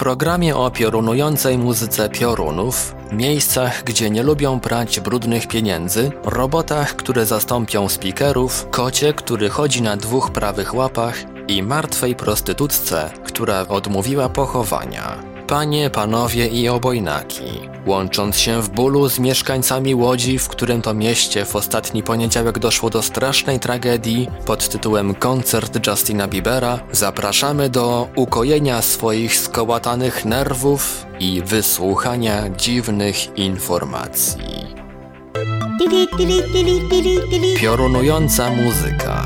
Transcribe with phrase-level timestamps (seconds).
[0.00, 7.88] Programie o piorunującej muzyce piorunów, miejscach, gdzie nie lubią prać brudnych pieniędzy, robotach, które zastąpią
[7.88, 11.16] speakerów, kocie, który chodzi na dwóch prawych łapach
[11.48, 15.29] i martwej prostytutce, która odmówiła pochowania.
[15.50, 17.44] Panie, panowie i obojnaki,
[17.86, 22.90] łącząc się w bólu z mieszkańcami Łodzi, w którym to mieście w ostatni poniedziałek doszło
[22.90, 31.42] do strasznej tragedii pod tytułem Koncert Justina Biebera, zapraszamy do ukojenia swoich skołatanych nerwów i
[31.42, 34.40] wysłuchania dziwnych informacji.
[37.60, 39.19] Piorunująca muzyka.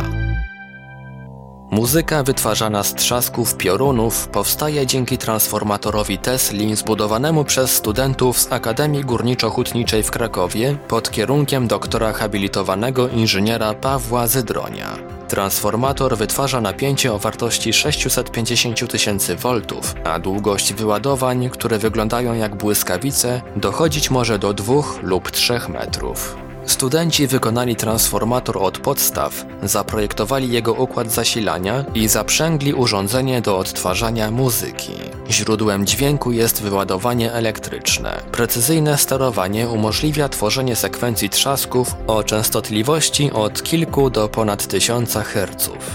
[1.74, 10.02] Muzyka wytwarzana z trzasków piorunów powstaje dzięki transformatorowi Tesli zbudowanemu przez studentów z Akademii Górniczo-Hutniczej
[10.02, 14.98] w Krakowie pod kierunkiem doktora habilitowanego inżyniera Pawła Zydronia.
[15.28, 23.42] Transformator wytwarza napięcie o wartości 650 tysięcy voltów, a długość wyładowań, które wyglądają jak błyskawice,
[23.56, 26.43] dochodzić może do 2 lub 3 metrów.
[26.66, 34.92] Studenci wykonali transformator od podstaw, zaprojektowali jego układ zasilania i zaprzęgli urządzenie do odtwarzania muzyki.
[35.30, 38.20] Źródłem dźwięku jest wyładowanie elektryczne.
[38.32, 45.90] Precyzyjne sterowanie umożliwia tworzenie sekwencji trzasków o częstotliwości od kilku do ponad tysiąca herców.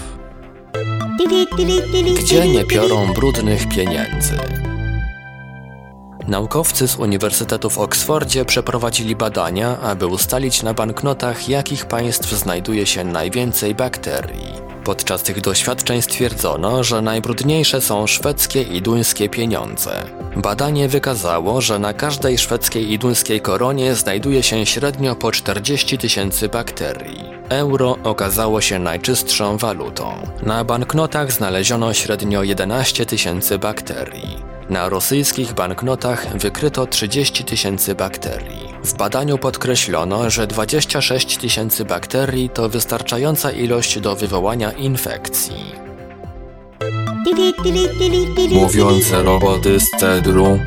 [2.18, 4.59] Gdzie nie piorą brudnych pieniędzy?
[6.28, 13.04] Naukowcy z Uniwersytetu w Oksfordzie przeprowadzili badania, aby ustalić na banknotach, jakich państw znajduje się
[13.04, 14.70] najwięcej bakterii.
[14.84, 20.02] Podczas tych doświadczeń stwierdzono, że najbrudniejsze są szwedzkie i duńskie pieniądze.
[20.36, 26.48] Badanie wykazało, że na każdej szwedzkiej i duńskiej koronie znajduje się średnio po 40 tysięcy
[26.48, 27.24] bakterii.
[27.48, 30.12] Euro okazało się najczystszą walutą.
[30.42, 34.49] Na banknotach znaleziono średnio 11 tysięcy bakterii.
[34.70, 38.74] Na rosyjskich banknotach wykryto 30 tysięcy bakterii.
[38.84, 45.74] W badaniu podkreślono, że 26 tysięcy bakterii to wystarczająca ilość do wywołania infekcji.
[48.50, 50.58] Mówiące roboty z cedru.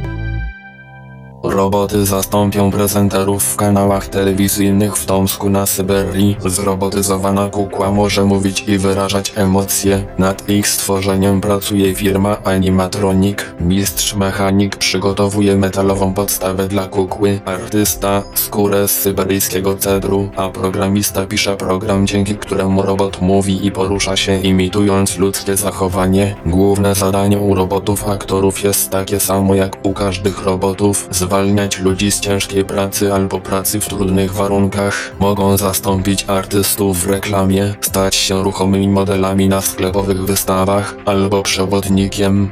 [1.53, 6.37] Roboty zastąpią prezenterów w kanałach telewizyjnych w Tomsku na Syberii.
[6.45, 10.05] Zrobotyzowana kukła może mówić i wyrażać emocje.
[10.17, 13.37] Nad ich stworzeniem pracuje firma Animatronic.
[13.59, 17.39] Mistrz mechanik przygotowuje metalową podstawę dla kukły.
[17.45, 24.17] Artysta skórę z syberyjskiego cedru, a programista pisze program, dzięki któremu robot mówi i porusza
[24.17, 26.35] się imitując ludzkie zachowanie.
[26.45, 31.07] Główne zadanie u robotów aktorów jest takie samo jak u każdych robotów
[31.43, 37.75] zwalniać ludzi z ciężkiej pracy albo pracy w trudnych warunkach, mogą zastąpić artystów w reklamie,
[37.81, 42.51] stać się ruchomymi modelami na sklepowych wystawach albo przewodnikiem.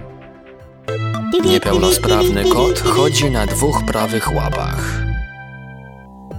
[1.45, 5.10] Niepełnosprawny kot chodzi na dwóch prawych łapach.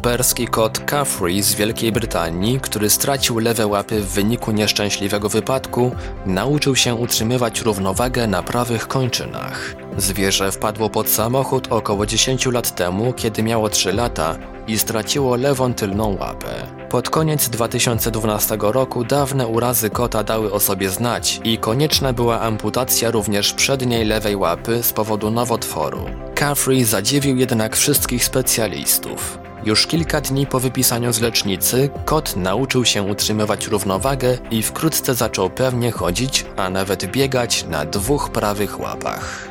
[0.03, 5.91] Perski kot Caffrey z Wielkiej Brytanii, który stracił lewe łapy w wyniku nieszczęśliwego wypadku,
[6.27, 9.75] nauczył się utrzymywać równowagę na prawych kończynach.
[9.99, 14.37] Zwierzę wpadło pod samochód około 10 lat temu, kiedy miało 3 lata
[14.67, 16.49] i straciło lewą tylną łapę.
[16.91, 23.11] Pod koniec 2012 roku dawne urazy kota dały o sobie znać i konieczna była amputacja
[23.11, 26.05] również przedniej lewej łapy z powodu nowotworu.
[26.35, 29.42] Caffrey zadziwił jednak wszystkich specjalistów.
[29.65, 35.51] Już kilka dni po wypisaniu z lecznicy, kot nauczył się utrzymywać równowagę i wkrótce zaczął
[35.51, 39.49] pewnie chodzić, a nawet biegać na dwóch prawych łapach.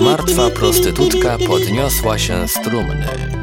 [0.00, 3.37] Martwa prostytutka podniosła się z trumny.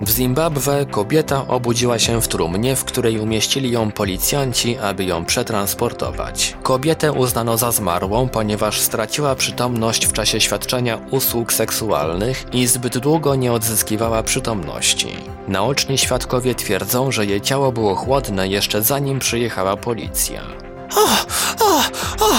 [0.00, 6.56] W Zimbabwe kobieta obudziła się w trumnie, w której umieścili ją policjanci, aby ją przetransportować.
[6.62, 13.34] Kobietę uznano za zmarłą, ponieważ straciła przytomność w czasie świadczenia usług seksualnych i zbyt długo
[13.34, 15.16] nie odzyskiwała przytomności.
[15.48, 20.42] Naoczni świadkowie twierdzą, że jej ciało było chłodne jeszcze zanim przyjechała policja.
[20.96, 21.06] O,
[21.64, 21.80] o,
[22.20, 22.32] o,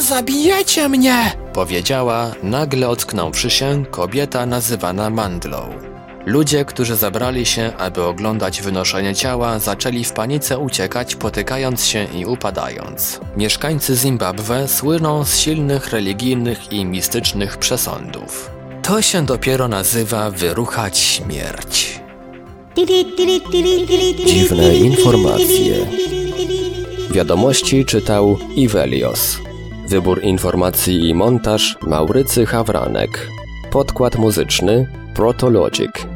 [0.00, 1.32] zabijecie mnie!
[1.52, 5.95] Powiedziała, nagle ocknąwszy się, kobieta nazywana Mandlą.
[6.26, 12.24] Ludzie, którzy zabrali się, aby oglądać wynoszenie ciała, zaczęli w panice uciekać, potykając się i
[12.24, 13.20] upadając.
[13.36, 18.50] Mieszkańcy Zimbabwe słyną z silnych religijnych i mistycznych przesądów.
[18.82, 22.00] To się dopiero nazywa wyruchać śmierć.
[24.26, 25.86] Dziwne informacje.
[27.10, 29.38] Wiadomości czytał Ivelios.
[29.88, 33.28] Wybór informacji i montaż Maurycy Hawranek.
[33.70, 36.15] Podkład muzyczny Protologic.